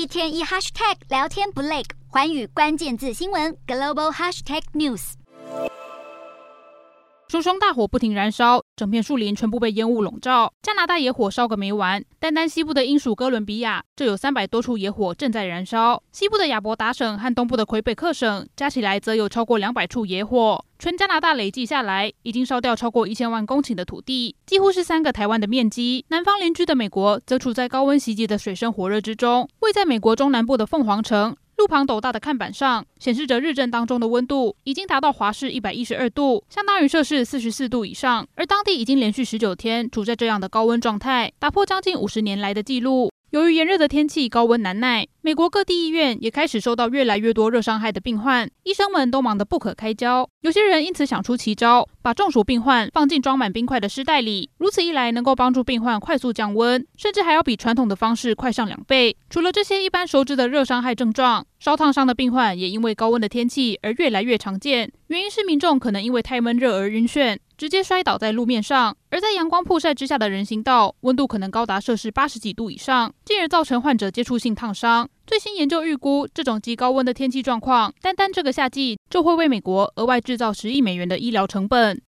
[0.00, 5.12] 一天一 hashtag 聊天不累，寰宇关键字新闻 global hashtag news。
[7.28, 10.54] 熊熊大火不停燃烧，整片树林全部被烟雾笼罩。
[10.62, 16.02] 加拿大野火烧个没完，单单西部的英属哥伦比亚就有三百多处野火正在燃烧。
[16.12, 20.64] 西部的亚伯达省和东部的魁北克省加起来则有超过两百处野火。
[20.80, 26.06] 全加拿大累计下来，已经烧掉超过一千万公顷的土地，几乎是三个台湾的面积。
[26.08, 29.46] 南方邻居的美国则处在高温袭击的水深火热之中。
[29.58, 31.36] 位在美国中南部的凤凰城。
[31.58, 38.26] 路旁斗大的看板上显示着日正当中的温度已经达到华氏一百一十二度，相当于摄氏四十四度以上。
[38.34, 43.10] 而当地已经连续十九天处在这样的高温状态，打破将近五十年来的记录。
[43.30, 50.28] 由于炎热的天气，高温难耐，美国各地医院也开始收到越来越多热伤害的病患，医生们都忙得不可开交。
[50.40, 59.16] 有些人因此想出奇招，把中暑病患放进装满冰块的尸袋里，如此一来能够帮助病患快速降温，甚至还要比传统的方式快上两倍。
[59.28, 64.90] 除了这些一般熟知的热伤害症状，烧烫伤的病患也因为高温的天气而越来越常见。
[65.06, 67.38] 原因是民众可能因为太闷热而晕眩。
[67.60, 75.06] 直接摔倒在路面上，而在阳光曝晒之下的人行道，温度可能高达摄氏八十几度以上，进而造成患者接触性烫伤。
[75.26, 81.98] 最新研究预估，这种极高温的天气状况，单单这个夏季就会为美国额外制造十亿美元的医疗成本。